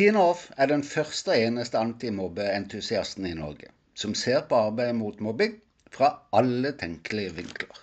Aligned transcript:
Tina 0.00 0.20
Off 0.30 0.46
er 0.56 0.70
den 0.70 0.80
første 0.80 1.28
og 1.34 1.42
eneste 1.44 1.76
antimobbeentusiasten 1.76 3.26
i 3.28 3.34
Norge 3.36 3.66
som 4.02 4.14
ser 4.16 4.46
på 4.48 4.56
arbeidet 4.56 4.94
mot 4.96 5.18
mobbing 5.20 5.58
fra 5.92 6.08
alle 6.32 6.70
tenkelige 6.80 7.34
vinkler. 7.36 7.82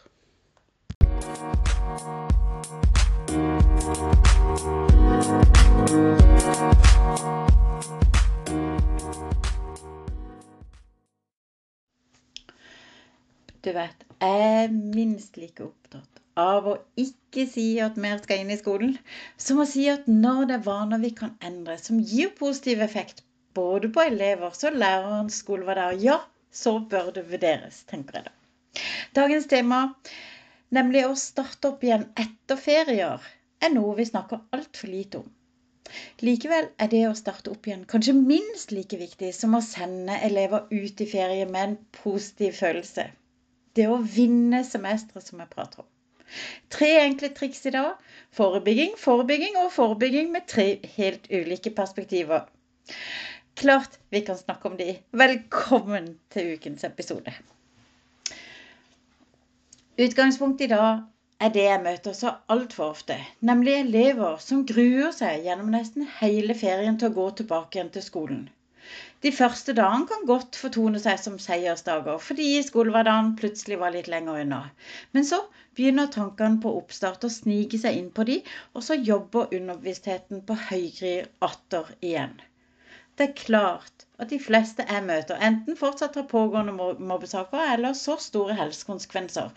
Du 13.62 13.74
vet, 13.78 14.08
jeg 14.18 14.64
er 14.64 14.74
minst 14.74 15.38
like 15.38 15.70
opptatt 15.70 16.27
av 16.38 16.68
å 16.70 16.76
ikke 17.02 17.46
si 17.50 17.66
at 17.84 17.98
mer 18.02 18.22
skal 18.24 18.44
inn 18.44 18.54
i 18.54 18.60
skolen, 18.60 18.98
som 19.42 19.62
å 19.62 19.68
si 19.70 19.88
at 19.92 20.08
når 20.10 20.44
det 20.50 20.58
er 20.60 20.66
vaner 20.68 21.02
vi 21.04 21.12
kan 21.18 21.34
endre, 21.50 21.78
som 21.82 22.00
gir 22.00 22.34
positiv 22.38 22.84
effekt 22.86 23.24
både 23.58 23.90
på 23.94 24.04
elever 24.06 24.54
og 24.54 24.78
lærerens 24.78 25.42
skolehverdag, 25.42 26.04
ja, 26.04 26.20
så 26.54 26.78
bør 26.92 27.10
det 27.16 27.26
vurderes, 27.32 27.82
tenker 27.90 28.20
jeg 28.20 28.30
da. 28.30 28.36
Dagens 29.18 29.50
tema, 29.50 29.80
nemlig 30.78 31.08
å 31.08 31.16
starte 31.18 31.72
opp 31.72 31.84
igjen 31.86 32.06
etter 32.22 32.62
ferier, 32.62 33.26
er 33.58 33.74
noe 33.74 33.96
vi 33.98 34.06
snakker 34.06 34.46
altfor 34.54 34.94
lite 34.94 35.24
om. 35.24 35.34
Likevel 36.28 36.68
er 36.84 36.90
det 36.92 37.04
å 37.08 37.16
starte 37.18 37.54
opp 37.54 37.68
igjen 37.68 37.86
kanskje 37.90 38.14
minst 38.18 38.74
like 38.76 39.00
viktig 39.00 39.30
som 39.34 39.56
å 39.56 39.64
sende 39.64 40.18
elever 40.28 40.68
ut 40.70 41.02
i 41.02 41.08
ferie 41.10 41.46
med 41.50 41.64
en 41.64 41.78
positiv 42.02 42.58
følelse. 42.60 43.08
Det 43.78 43.88
å 43.88 44.02
vinne 44.18 44.64
semesteret 44.68 45.30
som 45.30 45.42
jeg 45.42 45.54
prater 45.54 45.86
om. 45.86 45.90
Tre 46.74 46.90
enkle 47.04 47.30
triks 47.36 47.66
i 47.66 47.74
dag. 47.76 47.98
Forebygging, 48.38 48.98
forebygging 49.00 49.58
og 49.64 49.72
forebygging 49.74 50.32
med 50.32 50.48
tre 50.48 50.68
helt 50.98 51.28
ulike 51.32 51.72
perspektiver. 51.76 52.48
Klart 53.58 54.00
vi 54.10 54.22
kan 54.22 54.38
snakke 54.38 54.70
om 54.70 54.78
de. 54.78 54.98
Velkommen 55.12 56.18
til 56.34 56.54
ukens 56.54 56.84
episode. 56.84 57.34
Utgangspunktet 59.98 60.68
i 60.68 60.74
dag 60.76 61.00
er 61.42 61.54
det 61.54 61.64
jeg 61.64 61.82
møter 61.82 62.14
så 62.18 62.36
altfor 62.54 62.92
ofte, 62.94 63.18
nemlig 63.40 63.74
elever 63.80 64.38
som 64.42 64.66
gruer 64.70 65.10
seg 65.16 65.48
gjennom 65.48 65.72
nesten 65.74 66.06
hele 66.20 66.54
ferien 66.58 67.00
til 67.02 67.10
å 67.10 67.18
gå 67.18 67.26
tilbake 67.40 67.78
igjen 67.78 67.92
til 67.94 68.06
skolen. 68.06 68.46
De 69.26 69.32
første 69.36 69.74
dagene 69.78 70.08
kan 70.10 70.26
godt 70.30 70.58
fortone 70.62 71.00
seg 71.04 71.20
som 71.22 71.38
seiersdager, 71.42 72.20
fordi 72.24 72.50
skolehverdagen 72.66 73.34
plutselig 73.40 73.80
var 73.82 73.96
litt 73.96 74.10
lenger 74.14 74.44
unna. 74.44 74.60
Men 75.18 75.26
så 75.30 75.40
begynner 75.80 76.12
tankene 76.14 76.62
på 76.64 76.74
oppstart 76.80 77.26
å 77.28 77.32
snike 77.34 77.80
seg 77.82 77.98
inn 78.00 78.12
på 78.20 78.28
de, 78.30 78.38
og 78.74 78.86
så 78.88 79.00
jobber 79.00 79.52
underbevisstheten 79.58 80.44
på 80.48 80.60
høygir 80.70 81.28
atter 81.50 81.90
igjen. 82.00 82.38
Det 83.18 83.30
er 83.32 83.38
klart 83.40 84.06
at 84.22 84.30
de 84.30 84.38
fleste 84.42 84.86
jeg 84.86 85.06
møter, 85.06 85.40
enten 85.50 85.78
fortsatt 85.80 86.18
har 86.20 86.30
pågående 86.30 86.76
mobbesaker 87.12 87.74
eller 87.74 87.98
så 87.98 88.20
store 88.22 88.58
helsekonsekvenser 88.60 89.50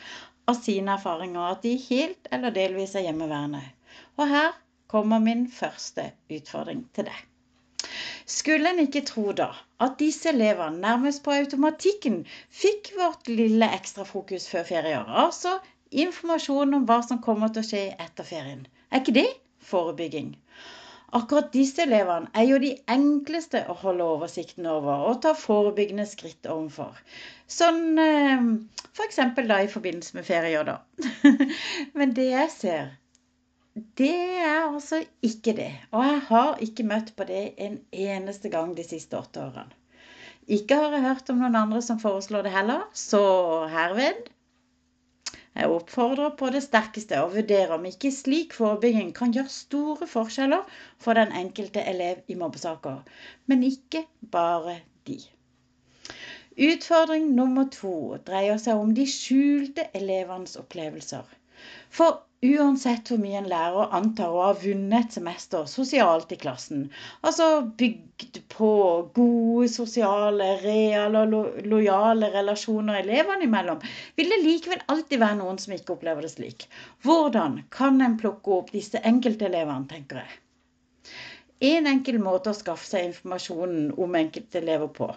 av 0.49 0.61
sine 0.65 0.97
erfaringer 0.97 1.53
at 1.53 1.67
de 1.67 1.75
helt 1.91 2.31
eller 2.33 2.57
delvis 2.57 2.97
er 2.97 3.05
hjemmeværende. 3.07 3.61
Og 4.17 4.33
her 4.33 4.57
kommer 4.91 5.21
min 5.23 5.45
første 5.53 6.09
utfordring 6.33 6.87
til 6.97 7.07
deg. 7.11 7.19
Skulle 8.31 8.71
en 8.71 8.83
ikke 8.83 9.03
tro 9.09 9.33
da 9.37 9.49
at 9.85 9.97
disse 9.99 10.29
elevene 10.31 10.79
nærmest 10.85 11.23
på 11.25 11.35
automatikken 11.35 12.21
fikk 12.63 12.93
vårt 12.99 13.31
lille 13.31 13.69
ekstrafokus 13.77 14.47
før 14.53 14.67
ferie, 14.69 15.01
Altså 15.25 15.57
informasjon 15.91 16.77
om 16.79 16.85
hva 16.87 17.01
som 17.07 17.19
kommer 17.25 17.51
til 17.51 17.65
å 17.65 17.69
skje 17.71 17.81
etter 18.05 18.29
ferien. 18.29 18.67
Er 18.91 19.03
ikke 19.03 19.17
det 19.17 19.27
forebygging? 19.73 20.37
Akkurat 21.19 21.51
disse 21.51 21.83
elevene 21.83 22.31
er 22.39 22.47
jo 22.47 22.61
de 22.63 22.71
enkleste 22.95 23.65
å 23.67 23.75
holde 23.81 24.07
oversikten 24.07 24.69
over 24.71 25.09
og 25.11 25.19
ta 25.25 25.33
forebyggende 25.35 26.07
skritt 26.07 26.47
overfor. 26.47 27.01
Sånn 27.51 27.99
eh, 27.99 28.47
f.eks. 28.93 29.19
da 29.51 29.59
i 29.65 29.73
forbindelse 29.73 30.21
med 30.21 30.29
ferier, 30.29 30.71
da. 30.71 30.79
Men 31.99 32.15
det 32.15 32.29
jeg 32.31 32.55
ser, 32.55 32.93
det 33.75 34.15
er 34.41 34.65
altså 34.65 35.03
ikke 35.23 35.55
det. 35.57 35.71
Og 35.91 36.05
jeg 36.05 36.21
har 36.29 36.65
ikke 36.65 36.87
møtt 36.87 37.15
på 37.17 37.27
det 37.29 37.45
en 37.59 37.79
eneste 37.93 38.51
gang 38.51 38.75
de 38.77 38.85
siste 38.87 39.19
åtte 39.19 39.43
årene. 39.45 39.77
Ikke 40.51 40.75
har 40.75 40.91
jeg 40.97 41.07
hørt 41.07 41.31
om 41.31 41.39
noen 41.39 41.57
andre 41.59 41.81
som 41.85 42.01
foreslår 42.03 42.43
det 42.47 42.53
heller, 42.55 42.87
så 42.97 43.23
herved 43.71 44.31
jeg 45.61 45.71
oppfordrer 45.75 46.31
på 46.39 46.49
det 46.55 46.63
sterkeste 46.65 47.19
å 47.21 47.31
vurdere 47.33 47.75
om 47.75 47.87
ikke 47.89 48.13
slik 48.15 48.55
forebygging 48.57 49.11
kan 49.17 49.35
gjøre 49.35 49.51
store 49.53 50.07
forskjeller 50.09 50.79
for 51.03 51.19
den 51.19 51.35
enkelte 51.37 51.83
elev 51.91 52.23
i 52.31 52.37
mobbesaker, 52.39 53.03
men 53.51 53.67
ikke 53.67 54.05
bare 54.33 54.79
de. 55.11 55.19
Utfordring 56.71 57.29
nummer 57.35 57.67
to 57.75 57.95
dreier 58.27 58.63
seg 58.63 58.79
om 58.79 58.95
de 58.95 59.07
skjulte 59.11 59.89
elevenes 60.01 60.57
opplevelser. 60.61 61.27
For 61.91 62.23
uansett 62.41 63.11
hvor 63.11 63.21
mye 63.21 63.37
en 63.37 63.49
lærer 63.51 63.95
antar 63.97 64.33
å 64.33 64.45
ha 64.47 64.53
vunnet 64.63 65.11
et 65.11 65.17
semester 65.19 65.67
sosialt 65.69 66.33
i 66.33 66.39
klassen, 66.41 66.87
altså 67.21 67.49
bygd 67.83 68.41
på 68.55 68.71
gode 69.17 69.69
sosiale, 69.73 70.49
reale 70.63 71.25
og 71.27 71.61
lojale 71.69 72.31
relasjoner 72.33 73.03
elevene 73.03 73.45
imellom, 73.49 73.85
vil 74.17 74.33
det 74.33 74.41
likevel 74.45 74.85
alltid 74.93 75.21
være 75.21 75.41
noen 75.43 75.61
som 75.61 75.77
ikke 75.77 75.99
opplever 75.99 76.25
det 76.25 76.33
slik. 76.33 76.69
Hvordan 77.05 77.61
kan 77.77 78.01
en 78.01 78.17
plukke 78.21 78.57
opp 78.57 78.73
disse 78.73 79.03
enkeltelevene, 79.13 79.89
tenker 79.91 80.23
jeg. 80.25 80.39
En 81.71 81.91
enkel 81.91 82.17
måte 82.25 82.55
å 82.55 82.57
skaffe 82.57 82.89
seg 82.89 83.11
informasjonen 83.11 83.91
om 84.01 84.17
enkeltelever 84.17 84.89
på 84.97 85.11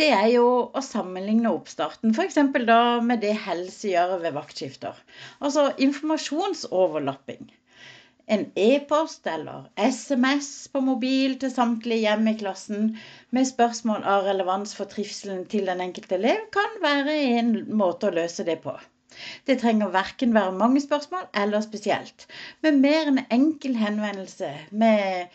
det 0.00 0.08
er 0.14 0.28
jo 0.34 0.46
å 0.72 0.82
sammenligne 0.84 1.52
oppstarten 1.52 2.14
f.eks. 2.14 2.38
da 2.68 2.80
med 3.04 3.22
det 3.24 3.34
helse 3.46 3.92
gjør 3.92 4.18
ved 4.24 4.36
vaktskifter. 4.38 4.98
Altså 5.40 5.68
informasjonsoverlapping. 5.88 7.46
En 8.26 8.42
e-post 8.58 9.26
eller 9.30 9.68
SMS 9.78 10.48
på 10.72 10.80
mobil 10.82 11.36
til 11.42 11.52
samtlige 11.54 12.08
hjem 12.08 12.26
i 12.32 12.34
klassen 12.40 12.88
med 13.36 13.46
spørsmål 13.46 14.02
av 14.14 14.26
relevans 14.26 14.74
for 14.74 14.90
trivselen 14.90 15.44
til 15.52 15.70
den 15.70 15.84
enkelte 15.84 16.18
elev 16.18 16.48
kan 16.56 16.80
være 16.82 17.14
en 17.38 17.52
måte 17.82 18.10
å 18.10 18.16
løse 18.16 18.46
det 18.48 18.58
på. 18.64 18.74
Det 19.46 19.60
trenger 19.62 19.94
verken 19.94 20.34
være 20.34 20.58
mange 20.58 20.82
spørsmål 20.82 21.28
eller 21.42 21.62
spesielt, 21.64 22.26
men 22.66 22.82
mer 22.82 23.12
en 23.12 23.22
enkel 23.38 23.78
henvendelse 23.78 24.50
med 24.82 25.30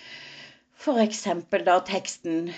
f.eks. 0.81 1.23
da 1.65 1.79
teksten 1.87 2.51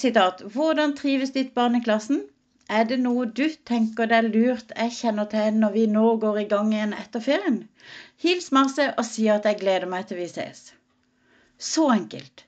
sitat, 0.00 0.42
Hvordan 0.54 0.94
trives 0.98 1.32
ditt 1.34 1.54
barn 1.54 1.76
i 1.78 1.82
klassen? 1.84 2.24
Er 2.68 2.86
det 2.88 2.96
noe 3.00 3.26
du 3.26 3.44
tenker 3.68 4.08
det 4.08 4.16
er 4.16 4.28
lurt 4.28 4.70
jeg 4.72 4.92
kjenner 4.98 5.28
til 5.32 5.58
når 5.60 5.74
vi 5.74 5.84
nå 5.94 6.04
går 6.22 6.40
i 6.40 6.46
gang 6.52 6.72
igjen 6.72 6.94
etter 6.96 7.24
ferien? 7.24 7.58
Hils 8.24 8.50
masse 8.56 8.86
og 8.92 9.04
si 9.08 9.26
at 9.28 9.44
jeg 9.48 9.60
gleder 9.60 9.90
meg 9.90 10.08
til 10.08 10.22
vi 10.22 10.28
ses. 10.30 10.70
Så 11.58 11.90
enkelt. 11.92 12.46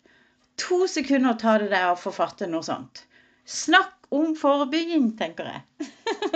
To 0.62 0.86
sekunder 0.88 1.36
tar 1.42 1.60
det 1.62 1.68
deg 1.74 1.90
å 1.90 2.00
forfatte 2.00 2.48
noe 2.48 2.64
sånt. 2.64 3.04
Snakk 3.44 4.08
om 4.10 4.32
forebygging, 4.38 5.10
tenker 5.18 5.50
jeg. 5.52 5.90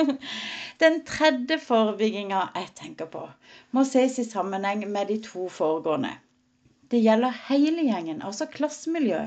Den 0.83 1.01
tredje 1.09 1.57
forebygginga 1.65 2.43
jeg 2.55 2.69
tenker 2.83 3.09
på, 3.11 3.25
må 3.73 3.85
ses 3.89 4.19
i 4.21 4.27
sammenheng 4.29 4.85
med 4.93 5.09
de 5.09 5.19
to 5.25 5.49
foregående. 5.49 6.13
Det 6.91 6.99
gjelder 6.99 7.37
hele 7.47 7.85
gjengen, 7.87 8.23
altså 8.27 8.49
klassemiljø. 8.51 9.21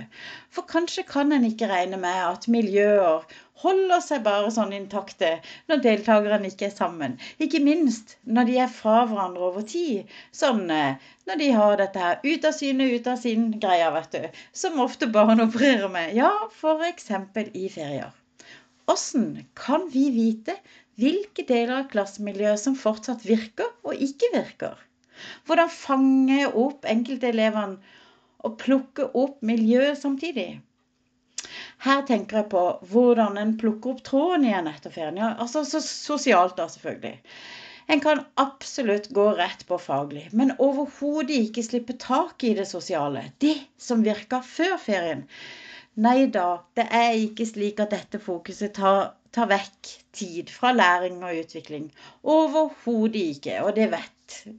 For 0.52 0.68
kanskje 0.68 1.06
kan 1.08 1.32
en 1.32 1.46
ikke 1.48 1.70
regne 1.72 2.00
med 2.02 2.18
at 2.26 2.48
miljøer 2.52 3.24
holder 3.64 4.02
seg 4.04 4.26
bare 4.26 4.50
sånn 4.52 4.74
intakte 4.76 5.30
når 5.72 5.84
deltakerne 5.86 6.52
ikke 6.52 6.68
er 6.68 6.74
sammen. 6.76 7.16
Ikke 7.46 7.62
minst 7.64 8.18
når 8.38 8.50
de 8.50 8.58
er 8.66 8.76
fra 8.82 8.98
hverandre 9.08 9.48
over 9.48 9.64
tid. 9.74 10.12
Sånn 10.36 10.66
eh, 10.76 11.00
når 11.30 11.40
de 11.40 11.50
har 11.56 11.80
dette 11.80 12.04
her 12.04 12.20
ut 12.26 12.50
av 12.52 12.58
syne, 12.60 12.92
ut 12.98 13.08
av 13.14 13.24
sin-greia, 13.24 13.90
vet 13.96 14.18
du. 14.18 14.44
Som 14.64 14.84
ofte 14.84 15.08
barn 15.16 15.48
opererer 15.48 15.88
med. 15.96 16.12
Ja, 16.20 16.34
f.eks. 16.52 17.12
i 17.64 17.70
ferier. 17.72 18.12
Åssen 18.92 19.30
kan 19.56 19.88
vi 19.94 20.10
vite 20.12 20.60
hvilke 21.00 21.48
deler 21.48 21.78
av 21.80 21.92
klassemiljøet 21.96 22.60
som 22.60 22.76
fortsatt 22.76 23.24
virker 23.24 23.72
og 23.88 24.04
ikke 24.10 24.36
virker? 24.36 24.76
Hvordan 25.48 25.72
fange 25.74 26.46
opp 26.50 26.88
enkeltelevene 26.90 27.80
og 28.44 28.60
plukke 28.60 29.08
opp 29.16 29.42
miljøet 29.46 30.00
samtidig. 30.00 30.62
Her 31.84 32.04
tenker 32.08 32.42
jeg 32.42 32.50
på 32.54 32.64
hvordan 32.92 33.40
en 33.40 33.58
plukker 33.60 33.94
opp 33.94 34.04
tråden 34.08 34.48
igjen 34.48 34.70
etter 34.72 34.94
ferien. 34.94 35.20
Ja, 35.20 35.34
altså 35.44 35.64
så 35.68 35.82
sosialt, 35.84 36.58
da, 36.60 36.68
selvfølgelig. 36.72 37.18
En 37.92 38.00
kan 38.04 38.22
absolutt 38.40 39.10
gå 39.16 39.26
rett 39.36 39.66
på 39.68 39.78
faglig, 39.82 40.30
men 40.32 40.54
overhodet 40.64 41.36
ikke 41.50 41.66
slippe 41.66 41.98
tak 42.00 42.44
i 42.48 42.54
det 42.56 42.68
sosiale. 42.70 43.26
Det 43.44 43.58
som 43.78 44.06
virka 44.06 44.40
før 44.48 44.78
ferien. 44.80 45.26
Nei 46.04 46.30
da, 46.32 46.64
det 46.80 46.88
er 46.96 47.20
ikke 47.26 47.46
slik 47.46 47.84
at 47.84 47.92
dette 47.94 48.22
fokuset 48.24 48.74
tar, 48.80 49.12
tar 49.36 49.52
vekk 49.52 49.92
tid 50.16 50.50
fra 50.50 50.72
læring 50.74 51.20
og 51.28 51.44
utvikling. 51.44 51.92
Overhodet 52.24 53.28
ikke, 53.36 53.60
og 53.66 53.76
det 53.78 53.92
vet 53.92 54.16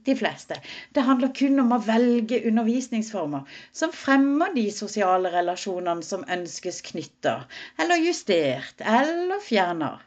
de 0.07 0.15
fleste. 0.19 0.57
Det 0.93 1.05
handler 1.07 1.33
kun 1.37 1.61
om 1.63 1.75
å 1.75 1.81
velge 1.85 2.41
undervisningsformer 2.49 3.59
som 3.75 3.93
fremmer 3.95 4.53
de 4.55 4.65
sosiale 4.73 5.31
relasjonene 5.33 6.05
som 6.05 6.25
ønskes 6.37 6.81
knytta, 6.89 7.37
eller 7.81 8.03
justert, 8.03 8.81
eller 8.81 9.41
fjerner. 9.43 10.03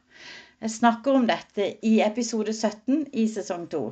Jeg 0.58 0.74
snakker 0.74 1.20
om 1.20 1.26
dette 1.28 1.72
i 1.86 1.98
episode 2.02 2.52
17 2.52 3.04
i 3.12 3.28
sesong 3.30 3.68
2. 3.70 3.82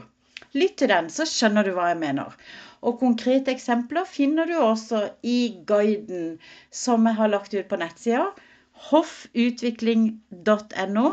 Lytt 0.56 0.78
til 0.80 0.90
den, 0.90 1.10
så 1.12 1.26
skjønner 1.28 1.66
du 1.66 1.74
hva 1.76 1.90
jeg 1.92 2.00
mener. 2.00 2.34
Og 2.86 2.98
konkrete 3.00 3.52
eksempler 3.54 4.08
finner 4.08 4.48
du 4.48 4.56
også 4.58 5.02
i 5.26 5.62
guiden 5.68 6.38
som 6.74 7.06
jeg 7.06 7.18
har 7.20 7.32
lagt 7.32 7.54
ut 7.54 7.68
på 7.70 7.78
nettsida 7.80 8.26
hoffutvikling.no 8.90 11.06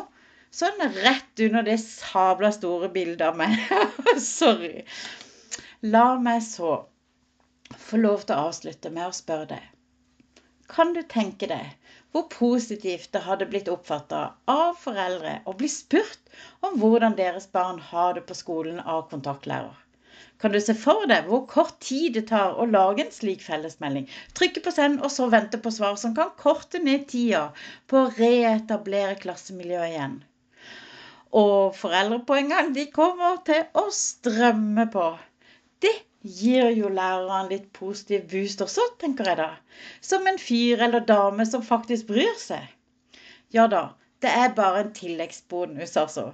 Sånn 0.53 0.81
rett 0.95 1.39
under 1.47 1.65
det 1.65 1.79
sabla 1.81 2.51
store 2.53 2.89
bildet 2.94 3.23
av 3.25 3.38
meg. 3.39 3.55
Sorry. 4.21 4.83
La 5.81 6.19
meg 6.21 6.44
så 6.45 6.73
få 7.85 7.97
lov 7.97 8.27
til 8.27 8.35
å 8.35 8.50
avslutte 8.50 8.91
med 8.94 9.07
å 9.07 9.15
spørre 9.17 9.47
deg. 9.55 9.63
Kan 10.69 10.94
du 10.94 11.01
tenke 11.09 11.50
deg 11.50 11.71
hvor 12.13 12.27
positivt 12.29 13.09
det 13.15 13.23
hadde 13.25 13.47
blitt 13.50 13.71
oppfatta 13.73 14.19
av 14.53 14.77
foreldre 14.81 15.39
å 15.50 15.55
bli 15.57 15.69
spurt 15.73 16.29
om 16.61 16.77
hvordan 16.81 17.17
deres 17.17 17.50
barn 17.57 17.79
har 17.89 18.13
det 18.17 18.23
på 18.27 18.38
skolen 18.38 18.77
av 18.79 19.07
kontaktlærer? 19.09 19.73
Kan 20.38 20.53
du 20.53 20.59
se 20.61 20.75
for 20.77 21.07
deg 21.09 21.25
hvor 21.31 21.47
kort 21.50 21.79
tid 21.88 22.13
det 22.19 22.27
tar 22.29 22.59
å 22.61 22.67
lage 22.69 23.07
en 23.07 23.15
slik 23.15 23.41
fellesmelding? 23.41 24.05
Trykke 24.38 24.61
på 24.65 24.75
send, 24.75 25.01
og 25.01 25.09
så 25.13 25.31
vente 25.33 25.57
på 25.57 25.73
svar 25.73 25.97
som 26.01 26.13
kan 26.17 26.29
korte 26.38 26.81
ned 26.83 27.07
tida 27.09 27.47
på 27.89 28.03
å 28.03 28.13
reetablere 28.19 29.17
klassemiljøet 29.25 29.95
igjen. 29.95 30.15
Og 31.41 31.74
foreldre 31.75 32.19
på 32.27 32.38
en 32.38 32.51
gang, 32.53 32.74
de 32.75 32.85
kommer 32.94 33.39
til 33.47 33.63
å 33.80 33.88
strømme 33.97 34.85
på. 34.94 35.06
Det 35.81 35.94
gir 36.24 36.69
jo 36.77 36.91
læreren 36.94 37.50
litt 37.51 37.71
positiv 37.75 38.27
boost 38.31 38.62
også, 38.63 38.85
tenker 39.01 39.31
jeg 39.31 39.39
da. 39.41 39.50
Som 40.06 40.30
en 40.30 40.38
fyr 40.39 40.83
eller 40.85 41.03
dame 41.09 41.47
som 41.50 41.65
faktisk 41.65 42.12
bryr 42.13 42.38
seg. 42.39 42.69
Ja 43.53 43.65
da, 43.71 43.83
det 44.24 44.30
er 44.44 44.53
bare 44.57 44.85
en 44.85 44.94
tilleggsbonus, 44.95 45.97
altså. 46.00 46.30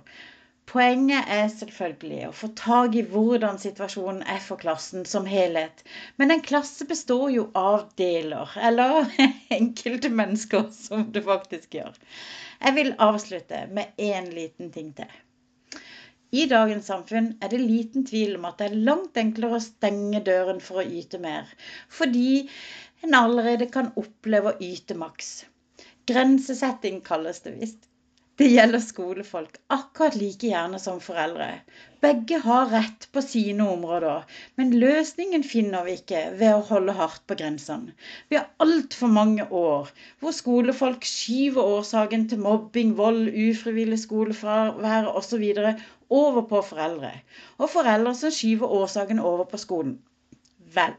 Poenget 0.70 1.32
er 1.34 1.48
selvfølgelig 1.50 2.28
å 2.28 2.34
få 2.40 2.48
tak 2.60 2.94
i 3.00 3.02
hvordan 3.12 3.58
situasjonen 3.62 4.20
er 4.30 4.42
for 4.46 4.62
klassen 4.62 5.08
som 5.10 5.26
helhet. 5.26 5.82
Men 6.22 6.30
en 6.36 6.44
klasse 6.46 6.86
består 6.90 7.32
jo 7.34 7.48
av 7.58 7.88
deler, 7.98 8.52
eller 8.70 9.10
enkelte 9.60 10.12
mennesker, 10.14 10.68
som 10.76 11.08
det 11.16 11.24
faktisk 11.26 11.80
gjør. 11.80 11.98
Jeg 12.60 12.78
vil 12.78 12.94
avslutte 13.02 13.64
med 13.74 13.98
én 13.98 14.30
liten 14.36 14.70
ting 14.76 14.94
til. 15.00 15.10
I 16.38 16.46
dagens 16.46 16.86
samfunn 16.92 17.32
er 17.42 17.50
det 17.50 17.64
liten 17.64 18.06
tvil 18.06 18.36
om 18.38 18.46
at 18.52 18.62
det 18.62 18.70
er 18.70 18.82
langt 18.92 19.18
enklere 19.18 19.58
å 19.58 19.66
stenge 19.66 20.22
døren 20.28 20.62
for 20.62 20.84
å 20.84 20.90
yte 21.02 21.18
mer, 21.24 21.50
fordi 21.90 22.44
en 23.08 23.18
allerede 23.18 23.72
kan 23.74 23.90
oppleve 23.98 24.54
å 24.54 24.60
yte 24.62 24.94
maks. 25.02 25.48
Grensesetting 26.06 27.02
kalles 27.02 27.42
det 27.42 27.58
visst. 27.58 27.90
Det 28.40 28.48
gjelder 28.48 28.80
skolefolk 28.80 29.58
akkurat 29.76 30.14
like 30.16 30.48
gjerne 30.48 30.78
som 30.80 31.02
foreldre. 31.04 31.48
Begge 32.06 32.38
har 32.46 32.70
rett 32.72 33.08
på 33.12 33.20
sine 33.26 33.66
områder, 33.68 34.22
men 34.56 34.72
løsningen 34.80 35.44
finner 35.44 35.84
vi 35.84 35.98
ikke 35.98 36.22
ved 36.40 36.54
å 36.56 36.62
holde 36.70 36.96
hardt 36.96 37.26
på 37.28 37.36
grensene. 37.42 37.92
Vi 38.32 38.40
har 38.40 38.48
altfor 38.64 39.12
mange 39.18 39.50
år 39.64 39.92
hvor 40.24 40.38
skolefolk 40.38 41.04
skyver 41.10 41.68
årsaken 41.82 42.30
til 42.32 42.40
mobbing, 42.46 42.96
vold, 43.02 43.28
ufrivillig 43.28 44.00
skolefravær 44.06 45.12
osv. 45.12 45.44
over 46.22 46.48
på 46.54 46.64
foreldre, 46.72 47.12
og 47.60 47.74
foreldre 47.76 48.16
som 48.22 48.32
skyver 48.32 48.72
årsaken 48.80 49.20
over 49.20 49.52
på 49.52 49.60
skolen. 49.66 49.98
Vel, 50.74 50.94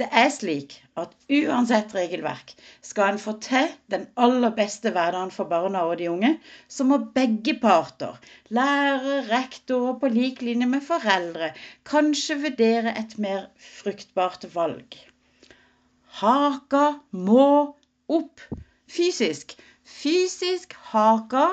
det 0.00 0.06
er 0.12 0.28
slik 0.32 0.74
at 1.00 1.12
uansett 1.32 1.94
regelverk, 1.96 2.50
skal 2.84 3.14
en 3.14 3.20
få 3.20 3.36
til 3.44 3.70
den 3.92 4.04
aller 4.20 4.52
beste 4.56 4.92
hverdagen 4.92 5.32
for 5.32 5.48
barna 5.48 5.84
og 5.88 5.96
de 6.00 6.10
unge, 6.12 6.32
så 6.68 6.84
må 6.84 6.98
begge 7.16 7.54
parter, 7.62 8.18
lærere, 8.52 9.22
rektorer 9.30 9.96
på 10.02 10.10
lik 10.12 10.42
linje 10.44 10.68
med 10.68 10.84
foreldre, 10.84 11.52
kanskje 11.88 12.40
vurdere 12.44 12.92
et 13.00 13.16
mer 13.22 13.46
fruktbart 13.78 14.44
valg. 14.54 14.98
Haka 16.20 16.84
må 17.12 17.48
opp 18.08 18.44
fysisk. 18.88 19.56
Fysisk 19.86 20.76
haka 20.92 21.48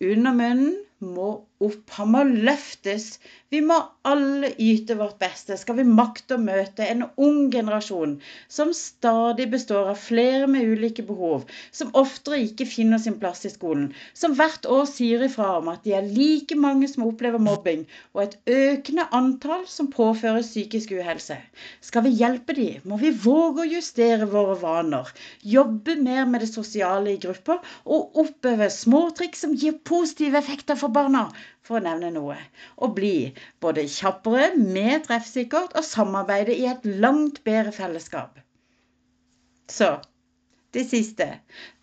under 0.00 0.34
munnen 0.36 0.74
må 1.02 1.30
opp. 1.62 1.90
Han 1.98 2.10
må 2.14 2.22
løftes. 2.26 3.18
Vi 3.52 3.60
må 3.64 3.76
alle 4.08 4.48
yte 4.62 4.96
vårt 4.98 5.18
beste. 5.20 5.56
Skal 5.60 5.76
vi 5.78 5.84
makte 5.86 6.36
å 6.36 6.42
møte 6.42 6.86
en 6.88 7.04
ung 7.20 7.50
generasjon 7.52 8.16
som 8.50 8.72
stadig 8.76 9.48
består 9.52 9.90
av 9.92 10.00
flere 10.00 10.48
med 10.50 10.66
ulike 10.72 11.04
behov, 11.06 11.44
som 11.74 11.92
oftere 11.98 12.40
ikke 12.46 12.66
finner 12.68 13.02
sin 13.02 13.18
plass 13.20 13.44
i 13.46 13.52
skolen, 13.52 13.90
som 14.16 14.34
hvert 14.38 14.66
år 14.66 14.86
sier 14.90 15.22
ifra 15.26 15.58
om 15.58 15.70
at 15.72 15.84
de 15.86 15.94
er 15.98 16.08
like 16.08 16.56
mange 16.58 16.88
som 16.90 17.04
opplever 17.06 17.42
mobbing, 17.42 17.84
og 18.16 18.24
et 18.24 18.38
økende 18.56 19.06
antall 19.14 19.66
som 19.70 19.90
påføres 19.92 20.50
psykisk 20.50 20.94
uhelse. 20.96 21.36
Skal 21.84 22.06
vi 22.06 22.14
hjelpe 22.22 22.56
dem, 22.56 22.80
må 22.88 22.98
vi 23.02 23.12
våge 23.12 23.66
å 23.66 23.70
justere 23.70 24.28
våre 24.32 24.56
vaner, 24.62 25.12
jobbe 25.44 25.98
mer 26.00 26.24
med 26.30 26.42
det 26.44 26.50
sosiale 26.52 27.14
i 27.14 27.20
grupper 27.22 27.60
og 27.84 28.18
oppøve 28.24 28.70
små 28.72 29.04
triks 29.16 29.44
som 29.44 29.54
gir 29.58 29.76
positive 29.86 30.40
effekter 30.40 30.78
for 30.78 30.91
barna 30.94 31.24
for 31.66 31.78
å 31.78 31.84
nevne 31.84 32.12
noe. 32.14 32.38
Og 32.82 32.94
bli 32.98 33.16
både 33.64 33.88
kjappere, 33.96 34.52
mer 34.56 35.02
treffsikkert 35.06 35.76
og 35.78 35.88
samarbeide 35.88 36.56
i 36.56 36.68
et 36.70 36.88
langt 37.04 37.42
bedre 37.48 37.74
fellesskap. 37.76 38.40
Så 39.72 39.94
det 40.72 40.84
siste. 40.88 41.26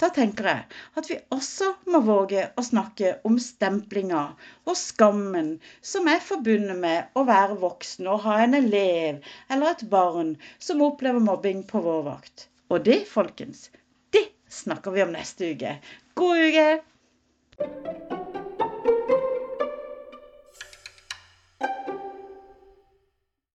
Da 0.02 0.10
tenker 0.14 0.48
jeg 0.50 0.78
at 1.00 1.10
vi 1.12 1.18
også 1.36 1.70
må 1.94 2.02
våge 2.06 2.48
å 2.58 2.66
snakke 2.66 3.16
om 3.28 3.38
stemplinga 3.44 4.24
og 4.66 4.80
skammen 4.80 5.52
som 5.92 6.10
er 6.10 6.24
forbundet 6.26 6.80
med 6.82 7.20
å 7.20 7.26
være 7.30 7.60
voksen 7.62 8.10
og 8.10 8.24
ha 8.26 8.40
en 8.46 8.58
elev 8.58 9.22
eller 9.50 9.76
et 9.76 9.86
barn 9.94 10.36
som 10.58 10.82
opplever 10.86 11.22
mobbing 11.22 11.64
på 11.70 11.84
vår 11.86 12.04
vakt. 12.10 12.50
Og 12.70 12.86
det, 12.86 13.04
folkens, 13.10 13.70
det 14.14 14.26
snakker 14.62 14.98
vi 14.98 15.06
om 15.06 15.14
neste 15.14 15.54
uke. 15.54 15.78
God 16.18 16.46
uke! 16.50 18.39